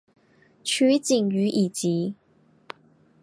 [0.63, 2.15] 取景于以及。